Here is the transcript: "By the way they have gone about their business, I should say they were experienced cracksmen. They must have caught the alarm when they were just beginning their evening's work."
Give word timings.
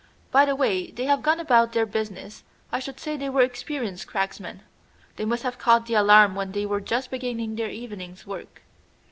"By 0.31 0.45
the 0.45 0.55
way 0.55 0.89
they 0.89 1.03
have 1.05 1.21
gone 1.21 1.39
about 1.39 1.73
their 1.73 1.85
business, 1.85 2.43
I 2.71 2.79
should 2.79 2.99
say 2.99 3.15
they 3.15 3.29
were 3.29 3.43
experienced 3.43 4.07
cracksmen. 4.07 4.63
They 5.17 5.25
must 5.25 5.43
have 5.43 5.59
caught 5.59 5.85
the 5.85 5.93
alarm 5.93 6.33
when 6.33 6.53
they 6.53 6.65
were 6.65 6.81
just 6.81 7.11
beginning 7.11 7.55
their 7.55 7.69
evening's 7.69 8.25
work." 8.25 8.63